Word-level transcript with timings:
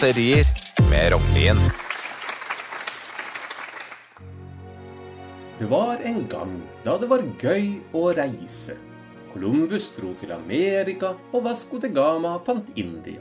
Raserier 0.00 0.46
med 0.90 1.12
Rognlien. 1.12 1.56
Det 5.58 5.64
var 5.64 5.96
en 6.04 6.28
gang 6.28 6.54
da 6.84 6.94
det 6.96 7.08
var 7.10 7.24
gøy 7.36 7.66
å 7.92 8.06
reise. 8.16 8.78
Columbus 9.34 9.90
dro 9.92 10.14
til 10.22 10.32
Amerika, 10.32 11.10
og 11.34 11.44
Vasco 11.44 11.82
de 11.82 11.90
Gama 11.92 12.38
fant 12.46 12.70
India. 12.80 13.20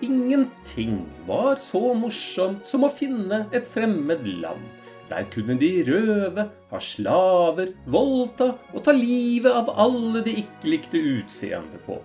Ingenting 0.00 1.04
var 1.28 1.60
så 1.60 1.92
morsomt 1.92 2.64
som 2.64 2.88
å 2.88 2.92
finne 3.02 3.42
et 3.52 3.68
fremmed 3.68 4.24
land. 4.40 4.64
Der 5.12 5.28
kunne 5.36 5.58
de 5.60 5.74
røve, 5.84 6.48
ha 6.72 6.80
slaver, 6.80 7.76
voldta 7.84 8.54
og 8.72 8.88
ta 8.88 8.96
livet 8.96 9.52
av 9.52 9.68
alle 9.76 10.24
de 10.24 10.38
ikke 10.46 10.76
likte 10.78 11.06
utseendet 11.18 11.84
på 11.84 12.00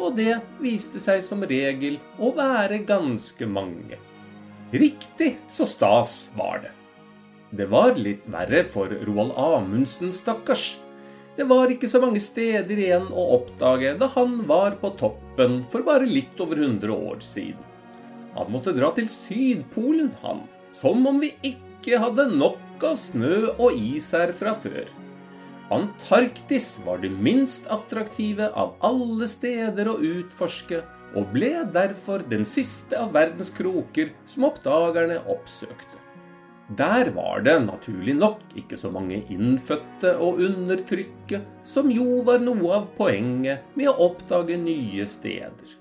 og 0.00 0.16
det 0.16 0.40
viste 0.62 1.00
seg 1.02 1.22
som 1.24 1.44
regel 1.44 1.98
å 2.18 2.32
være 2.36 2.80
ganske 2.88 3.48
mange. 3.48 3.98
Riktig 4.72 5.34
så 5.50 5.66
stas 5.66 6.30
var 6.36 6.62
det. 6.64 6.74
Det 7.50 7.66
var 7.66 7.96
litt 7.98 8.26
verre 8.30 8.62
for 8.70 8.92
Roald 9.06 9.34
Amundsen, 9.34 10.12
stakkars. 10.14 10.78
Det 11.36 11.46
var 11.50 11.70
ikke 11.72 11.88
så 11.90 11.98
mange 12.02 12.20
steder 12.22 12.78
igjen 12.78 13.08
å 13.10 13.24
oppdage 13.38 13.96
da 13.98 14.06
han 14.14 14.38
var 14.46 14.76
på 14.82 14.92
toppen 15.00 15.60
for 15.72 15.86
bare 15.86 16.06
litt 16.06 16.38
over 16.42 16.62
100 16.62 16.94
år 16.94 17.18
siden. 17.24 17.66
Han 18.36 18.52
måtte 18.54 18.74
dra 18.76 18.92
til 18.94 19.08
Sydpolen, 19.10 20.12
han, 20.22 20.44
som 20.70 21.02
om 21.06 21.18
vi 21.22 21.32
ikke 21.42 21.98
hadde 21.98 22.28
nok 22.36 22.84
av 22.86 22.98
snø 23.00 23.56
og 23.56 23.74
is 23.74 24.12
her 24.14 24.30
fra 24.36 24.54
før. 24.54 24.86
Antarktis 25.70 26.80
var 26.84 26.98
det 26.98 27.12
minst 27.14 27.68
attraktive 27.70 28.48
av 28.58 28.74
alle 28.82 29.28
steder 29.30 29.86
å 29.86 30.00
utforske, 30.02 30.82
og 31.14 31.30
ble 31.34 31.52
derfor 31.74 32.24
den 32.26 32.42
siste 32.46 32.98
av 32.98 33.12
verdens 33.14 33.52
kroker 33.54 34.10
som 34.26 34.46
oppdagerne 34.50 35.20
oppsøkte. 35.30 35.98
Der 36.78 37.10
var 37.14 37.42
det 37.42 37.56
naturlig 37.64 38.14
nok 38.14 38.42
ikke 38.58 38.78
så 38.78 38.92
mange 38.94 39.20
innfødte 39.30 40.12
å 40.22 40.32
undertrykke, 40.38 41.40
som 41.66 41.90
jo 41.90 42.20
var 42.26 42.42
noe 42.42 42.72
av 42.76 42.90
poenget 42.98 43.70
med 43.78 43.90
å 43.90 44.10
oppdage 44.10 44.58
nye 44.58 45.06
steder. 45.06 45.78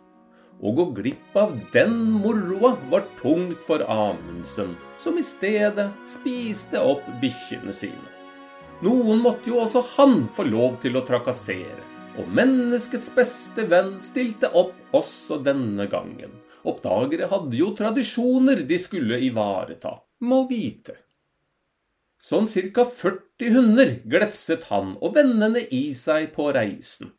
Å 0.59 0.73
gå 0.75 0.87
glipp 0.97 1.37
av 1.39 1.53
den 1.73 1.93
moroa 2.19 2.73
var 2.89 3.05
tungt 3.21 3.61
for 3.65 3.85
Amundsen, 3.85 4.73
som 4.97 5.17
i 5.17 5.25
stedet 5.25 5.91
spiste 6.09 6.81
opp 6.81 7.05
bikkjene 7.21 7.73
sine. 7.73 8.18
Noen 8.79 9.19
måtte 9.19 9.51
jo 9.51 9.57
også 9.59 9.81
han 9.97 10.21
få 10.31 10.45
lov 10.47 10.77
til 10.79 10.95
å 10.95 11.03
trakassere, 11.03 11.81
og 12.15 12.29
menneskets 12.31 13.09
beste 13.11 13.65
venn 13.67 13.97
stilte 13.99 14.47
opp 14.55 14.95
også 14.95 15.41
denne 15.43 15.83
gangen. 15.91 16.31
Oppdagere 16.63 17.27
hadde 17.31 17.59
jo 17.59 17.73
tradisjoner 17.75 18.63
de 18.69 18.77
skulle 18.79 19.19
ivareta, 19.27 19.97
må 20.23 20.45
vite. 20.47 20.95
Sånn 22.19 22.47
ca 22.47 22.85
40 22.87 23.53
hunder 23.55 23.93
glefset 24.07 24.65
han 24.71 24.95
og 24.99 25.15
vennene 25.15 25.65
i 25.75 25.89
seg 25.95 26.31
på 26.35 26.47
reisen. 26.55 27.11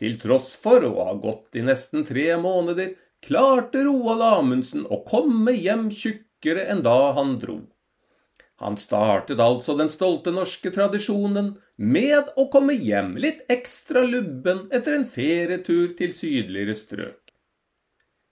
Til 0.00 0.16
tross 0.20 0.54
for 0.60 0.84
å 0.84 0.94
ha 0.96 1.12
gått 1.20 1.60
i 1.60 1.64
nesten 1.64 2.08
tre 2.08 2.30
måneder, 2.40 2.96
klarte 3.20 3.84
Roald 3.84 4.24
Amundsen 4.30 4.88
å 4.88 5.02
komme 5.04 5.52
hjem 5.52 5.90
tjukkere 5.92 6.64
enn 6.72 6.80
da 6.84 7.12
han 7.20 7.36
dro. 7.40 7.60
Han 8.62 8.76
startet 8.78 9.40
altså 9.42 9.74
den 9.74 9.90
stolte 9.90 10.30
norske 10.34 10.70
tradisjonen 10.70 11.56
med 11.82 12.30
å 12.38 12.46
komme 12.52 12.76
hjem 12.78 13.16
litt 13.18 13.42
ekstra 13.50 14.04
lubben 14.06 14.68
etter 14.70 14.94
en 14.94 15.06
ferietur 15.08 15.96
til 15.98 16.14
sydligere 16.14 16.76
strøk. 16.78 17.18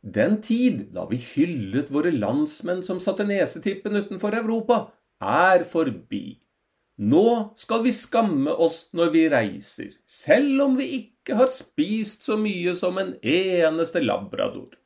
Den 0.01 0.39
tid 0.41 0.87
da 0.95 1.05
vi 1.11 1.19
hyllet 1.21 1.91
våre 1.93 2.13
landsmenn 2.15 2.85
som 2.87 3.03
satte 3.03 3.27
nesetippen 3.27 3.99
utenfor 3.99 4.37
Europa, 4.39 4.87
er 5.21 5.67
forbi. 5.69 6.39
Nå 7.01 7.53
skal 7.59 7.83
vi 7.85 7.93
skamme 7.97 8.55
oss 8.55 8.87
når 8.97 9.13
vi 9.13 9.27
reiser, 9.33 9.91
selv 10.09 10.67
om 10.69 10.79
vi 10.79 10.87
ikke 11.01 11.37
har 11.37 11.51
spist 11.53 12.25
så 12.29 12.39
mye 12.41 12.73
som 12.77 13.01
en 13.03 13.15
eneste 13.21 14.01
labrador. 14.05 14.80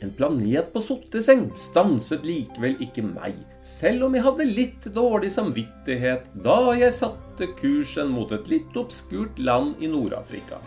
En 0.00 0.12
planet 0.16 0.70
på 0.72 0.80
sotteseng 0.80 1.50
stanset 1.60 2.24
likevel 2.24 2.78
ikke 2.80 3.02
meg, 3.04 3.36
selv 3.60 4.06
om 4.06 4.14
jeg 4.16 4.24
hadde 4.24 4.46
litt 4.48 4.86
dårlig 4.96 5.28
samvittighet 5.34 6.30
da 6.40 6.56
jeg 6.78 6.94
satte 6.96 7.50
kursen 7.58 8.08
mot 8.14 8.32
et 8.32 8.48
litt 8.48 8.78
obskurt 8.80 9.36
land 9.36 9.76
i 9.84 9.90
Nord-Afrika. 9.92 10.62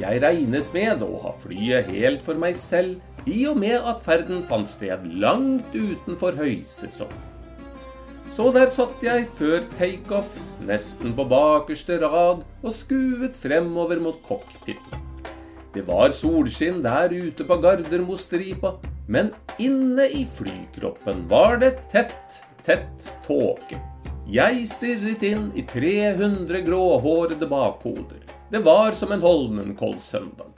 Jeg 0.00 0.22
regnet 0.24 0.72
med 0.74 1.04
å 1.04 1.10
ha 1.26 1.34
flyet 1.44 1.92
helt 1.92 2.24
for 2.24 2.40
meg 2.40 2.56
selv, 2.58 3.04
i 3.28 3.44
og 3.50 3.60
med 3.60 3.76
at 3.76 4.00
ferden 4.04 4.40
fant 4.48 4.68
sted 4.68 5.04
langt 5.12 5.76
utenfor 5.76 6.36
høysesong. 6.40 7.12
Så 8.32 8.48
der 8.56 8.70
satt 8.72 9.04
jeg 9.04 9.28
før 9.36 9.60
takeoff, 9.76 10.38
nesten 10.64 11.12
på 11.12 11.28
bakerste 11.28 12.00
rad, 12.00 12.46
og 12.64 12.72
skuet 12.72 13.36
fremover 13.36 14.00
mot 14.00 14.24
cockpiten. 14.24 15.03
Det 15.74 15.82
var 15.88 16.12
solskinn 16.14 16.84
der 16.84 17.10
ute 17.10 17.42
på 17.42 17.56
Gardermostripa, 17.58 18.76
men 19.10 19.32
inne 19.58 20.04
i 20.06 20.20
flykroppen 20.22 21.24
var 21.26 21.56
det 21.58 21.72
tett, 21.90 22.36
tett 22.62 23.08
tåke. 23.24 23.80
Jeg 24.30 24.68
stirret 24.70 25.24
inn 25.26 25.48
i 25.58 25.64
300 25.66 26.60
gråhårede 26.68 27.48
bakhoder. 27.50 28.20
Det 28.52 28.60
var 28.62 28.94
som 28.94 29.10
en 29.12 29.24
Holmenkollsøndag. 29.24 30.52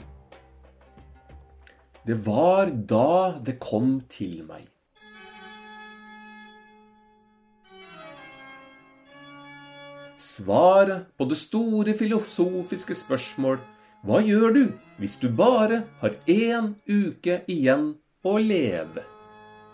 Det 2.06 2.18
var 2.26 2.68
da 2.68 3.38
det 3.40 3.56
kom 3.56 4.02
til 4.12 4.42
meg. 4.44 4.68
Svaret 10.20 11.08
på 11.16 11.24
det 11.32 11.40
store 11.40 11.96
filosofiske 11.96 12.94
spørsmål 13.00 13.58
hva 14.06 14.20
gjør 14.22 14.52
du 14.54 14.64
hvis 15.00 15.16
du 15.18 15.26
bare 15.28 15.80
har 16.00 16.12
én 16.30 16.74
uke 16.86 17.40
igjen 17.50 17.96
å 18.22 18.36
leve? 18.38 19.02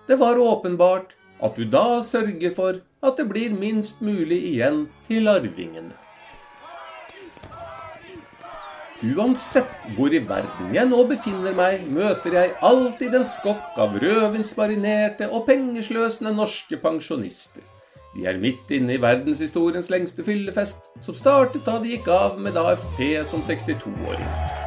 Det 0.09 0.17
var 0.21 0.41
åpenbart 0.41 1.13
at 1.45 1.59
du 1.59 1.67
da 1.69 2.01
sørger 2.01 2.55
for 2.57 2.79
at 3.05 3.19
det 3.21 3.27
blir 3.29 3.53
minst 3.53 4.01
mulig 4.01 4.39
igjen 4.55 4.87
til 5.09 5.29
arvingene. 5.29 5.93
Uansett 9.03 9.89
hvor 9.99 10.15
i 10.15 10.23
verden 10.23 10.73
jeg 10.73 10.89
nå 10.89 11.03
befinner 11.11 11.53
meg, 11.59 11.85
møter 11.91 12.39
jeg 12.39 12.55
alltid 12.63 13.19
en 13.19 13.29
skokk 13.29 13.77
av 13.85 13.99
rødvinsmarinerte 14.01 15.27
og 15.29 15.45
pengesløsende 15.49 16.33
norske 16.39 16.79
pensjonister. 16.81 17.67
De 18.13 18.27
er 18.29 18.37
midt 18.41 18.69
inne 18.75 18.99
i 18.99 19.01
verdenshistoriens 19.01 19.89
lengste 19.93 20.25
fyllefest, 20.27 20.91
som 21.01 21.17
startet 21.17 21.65
da 21.65 21.79
de 21.81 21.95
gikk 21.95 22.11
av 22.13 22.37
med 22.41 22.59
AFP 22.61 23.01
som 23.25 23.41
62-åringer. 23.41 24.61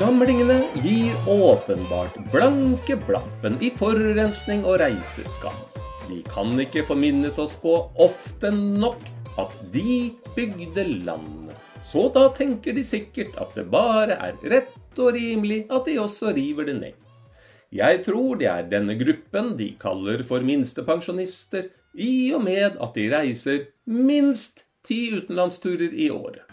Gamlingene 0.00 0.62
gir 0.80 1.12
åpenbart 1.28 2.16
blanke 2.32 2.96
blaffen 3.06 3.58
i 3.60 3.68
forurensning 3.76 4.64
og 4.64 4.80
reiseskam. 4.80 5.60
De 6.08 6.22
kan 6.32 6.56
ikke 6.64 6.86
få 6.88 6.96
minnet 6.98 7.38
oss 7.38 7.54
på 7.60 7.76
ofte 8.00 8.50
nok 8.56 9.04
at 9.38 9.52
de 9.74 10.10
bygde 10.34 10.88
landet. 11.04 11.54
Så 11.84 12.08
da 12.14 12.28
tenker 12.32 12.72
de 12.72 12.82
sikkert 12.86 13.36
at 13.42 13.52
det 13.58 13.68
bare 13.70 14.16
er 14.16 14.40
rett 14.50 14.98
og 15.02 15.12
rimelig 15.16 15.66
at 15.68 15.84
de 15.86 16.00
også 16.00 16.32
river 16.32 16.70
det 16.70 16.78
ned. 16.80 16.98
Jeg 17.72 18.02
tror 18.04 18.36
det 18.36 18.50
er 18.52 18.66
denne 18.68 18.98
gruppen 19.00 19.54
de 19.56 19.70
kaller 19.80 20.20
for 20.28 20.44
minstepensjonister, 20.44 21.70
i 21.96 22.32
og 22.36 22.44
med 22.44 22.76
at 22.80 22.96
de 22.96 23.06
reiser 23.12 23.62
minst 23.88 24.66
ti 24.84 25.06
utenlandsturer 25.16 25.92
i 25.92 26.10
året. 26.12 26.44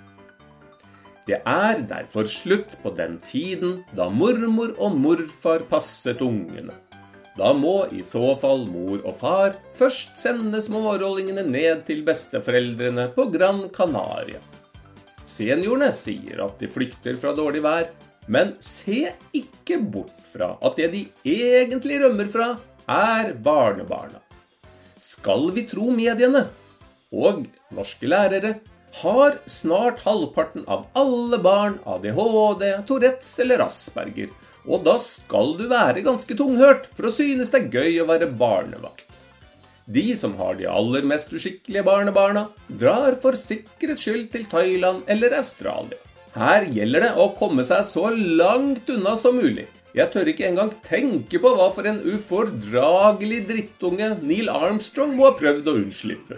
Det 1.27 1.42
er 1.45 1.83
derfor 1.88 2.27
slutt 2.27 2.71
på 2.83 2.92
den 2.95 3.19
tiden 3.27 3.81
da 3.95 4.07
mormor 4.10 4.71
og 4.80 4.95
morfar 4.98 5.68
passet 5.69 6.24
ungene. 6.24 6.74
Da 7.36 7.51
må 7.56 7.83
i 7.95 8.01
så 8.04 8.33
fall 8.39 8.66
mor 8.71 9.04
og 9.04 9.13
far 9.19 9.60
først 9.75 10.18
sende 10.19 10.60
smårollingene 10.63 11.44
ned 11.45 11.86
til 11.88 12.01
besteforeldrene 12.07 13.10
på 13.16 13.27
Gran 13.36 13.68
Canaria. 13.75 14.39
Seniorene 15.27 15.92
sier 15.94 16.42
at 16.48 16.60
de 16.60 16.68
flykter 16.71 17.19
fra 17.19 17.36
dårlig 17.38 17.62
vær, 17.63 17.92
men 18.30 18.54
se 18.62 19.10
ikke 19.36 19.80
bort 19.81 20.26
fra 20.30 20.54
at 20.62 20.78
det 20.78 20.90
de 20.94 21.04
egentlig 21.26 22.00
rømmer 22.04 22.30
fra, 22.30 22.50
er 22.90 23.34
barnebarna. 23.34 24.22
Skal 25.00 25.50
vi 25.56 25.66
tro 25.70 25.90
mediene 25.96 26.48
og 27.10 27.46
norske 27.74 28.10
lærere, 28.10 28.60
har 29.02 29.38
snart 29.50 30.02
halvparten 30.06 30.66
av 30.70 30.88
alle 30.98 31.38
barn 31.42 31.78
ADHD, 31.86 32.66
Tourettes 32.90 33.36
eller 33.42 33.64
Asperger. 33.68 34.31
Og 34.70 34.84
da 34.86 34.98
skal 35.02 35.56
du 35.58 35.68
være 35.70 36.04
ganske 36.06 36.36
tunghørt 36.38 36.90
for 36.98 37.10
å 37.10 37.14
synes 37.14 37.54
det 37.54 37.62
er 37.62 37.72
gøy 37.80 38.02
å 38.04 38.10
være 38.10 38.30
barnevakt. 38.34 39.06
De 39.90 40.12
som 40.18 40.36
har 40.38 40.58
de 40.58 40.68
aller 40.70 41.06
mest 41.10 41.31
uskikkelige 41.34 41.86
barnebarna, 41.86 42.50
drar 42.68 43.18
for 43.22 43.38
sikkerhets 43.40 44.06
skyld 44.06 44.30
til 44.36 44.46
Thailand 44.52 45.08
eller 45.10 45.34
Australia. 45.40 45.98
Her 46.39 46.63
gjelder 46.71 47.03
det 47.03 47.15
å 47.19 47.25
komme 47.36 47.65
seg 47.68 47.81
så 47.83 48.06
langt 48.15 48.88
unna 48.94 49.18
som 49.19 49.36
mulig. 49.36 49.65
Jeg 49.97 50.07
tør 50.13 50.30
ikke 50.31 50.45
engang 50.47 50.69
tenke 50.86 51.41
på 51.44 51.50
hva 51.57 51.65
for 51.75 51.89
en 51.89 51.97
ufordragelig 52.06 53.41
drittunge 53.50 54.13
Neil 54.21 54.47
Armstrong 54.53 55.18
må 55.18 55.27
ha 55.27 55.33
prøvd 55.36 55.68
å 55.68 55.74
unnslippe. 55.81 56.38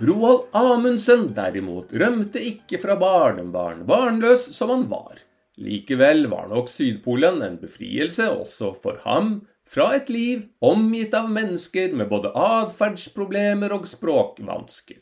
Roald 0.00 0.46
Amundsen 0.56 1.26
derimot 1.36 1.90
rømte 1.90 2.40
ikke 2.40 2.78
fra 2.80 2.94
barnebarn, 3.00 3.82
barnløs 3.88 4.46
som 4.54 4.70
han 4.72 4.86
var. 4.92 5.24
Likevel 5.60 6.28
var 6.30 6.46
nok 6.48 6.70
Sydpolen 6.72 7.42
en 7.44 7.58
befrielse 7.60 8.30
også 8.30 8.76
for 8.80 9.02
ham 9.02 9.40
fra 9.70 9.92
et 9.94 10.08
liv 10.10 10.48
omgitt 10.66 11.14
av 11.14 11.28
mennesker 11.30 11.94
med 11.94 12.10
både 12.10 12.32
atferdsproblemer 12.34 13.70
og 13.76 13.86
språkvansker. 13.86 14.98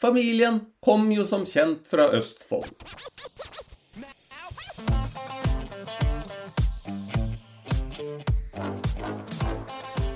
Familien 0.00 0.60
kom 0.84 1.08
jo 1.14 1.24
som 1.24 1.46
kjent 1.48 1.88
fra 1.88 2.10
Østfold. 2.12 2.68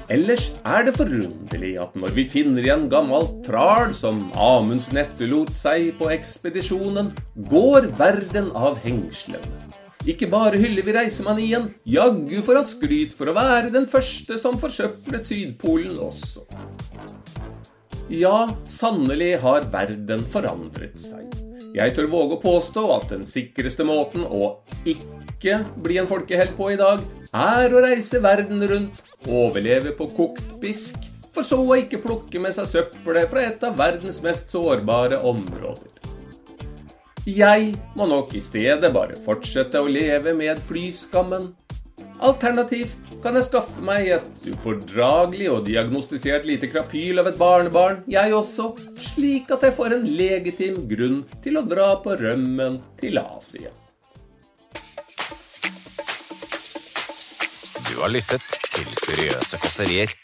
Ellers 0.09 0.47
er 0.65 0.87
det 0.87 0.95
forunderlig 0.97 1.75
at 1.81 1.97
når 2.01 2.15
vi 2.17 2.25
finner 2.33 2.65
igjen 2.65 2.87
gammelt 2.93 3.43
tral 3.45 3.93
som 3.97 4.23
Amundsen 4.41 5.01
etterlot 5.01 5.53
seg 5.57 5.91
på 6.01 6.09
ekspedisjonen, 6.15 7.13
går 7.53 7.93
verden 8.01 8.49
av 8.57 8.81
hengslene. 8.85 9.69
Ikke 10.09 10.29
bare 10.31 10.57
hyller 10.57 10.87
vi 10.87 10.95
reisemanien, 10.97 11.67
jaggu 11.85 12.39
får 12.45 12.63
han 12.63 12.69
skryt 12.69 13.13
for 13.13 13.29
å 13.29 13.35
være 13.37 13.73
den 13.75 13.85
første 13.91 14.39
som 14.41 14.57
forsøplet 14.61 15.29
Sydpolen 15.29 15.99
også. 16.01 16.47
Ja, 18.09 18.47
sannelig 18.65 19.35
har 19.43 19.69
verden 19.69 20.25
forandret 20.33 20.97
seg. 21.03 21.29
Jeg 21.77 21.93
tør 21.93 22.09
våge 22.09 22.39
å 22.39 22.41
påstå 22.41 22.87
at 22.95 23.11
den 23.13 23.29
sikreste 23.29 23.85
måten 23.85 24.25
å 24.25 24.63
ikke 24.89 25.61
bli 25.85 26.01
en 26.01 26.09
folkehelt 26.09 26.57
på 26.57 26.71
i 26.73 26.81
dag, 26.81 27.05
er 27.37 27.69
å 27.77 27.85
reise 27.85 28.23
verden 28.25 28.65
rundt, 28.71 29.05
overleve 29.29 29.93
på 29.99 30.09
kokt 30.17 30.57
bisk, 30.63 30.97
for 31.35 31.45
så 31.45 31.61
å 31.61 31.77
ikke 31.77 32.01
plukke 32.01 32.41
med 32.41 32.57
seg 32.57 32.73
søppelet 32.73 33.29
fra 33.29 33.45
et 33.45 33.69
av 33.69 33.77
verdens 33.77 34.23
mest 34.25 34.57
sårbare 34.57 35.21
områder. 35.21 36.08
Jeg 37.29 37.75
må 37.93 38.07
nok 38.09 38.31
i 38.39 38.41
stedet 38.41 38.89
bare 38.95 39.17
fortsette 39.21 39.81
å 39.85 39.89
leve 39.91 40.33
med 40.33 40.61
flyskammen. 40.65 41.51
Alternativt 42.25 42.95
kan 43.23 43.37
jeg 43.37 43.45
skaffe 43.51 43.83
meg 43.85 44.07
et 44.15 44.29
ufordragelig 44.49 45.51
og 45.53 45.67
diagnostisert 45.67 46.47
lite 46.49 46.71
krapyl 46.73 47.21
av 47.21 47.29
et 47.29 47.37
barnebarn, 47.37 48.01
jeg 48.09 48.33
også, 48.33 48.71
slik 49.11 49.53
at 49.53 49.67
jeg 49.67 49.77
får 49.77 49.99
en 49.99 50.07
legitim 50.09 50.81
grunn 50.89 51.19
til 51.45 51.61
å 51.61 51.67
dra 51.69 51.91
på 52.01 52.17
rømmen 52.17 52.81
til 53.03 53.21
Asia. 53.21 53.75
Du 57.91 57.93
har 58.01 58.15
lyttet 58.15 58.49
til 58.73 58.89
Kuriøse 59.05 59.61
kåserier. 59.61 60.17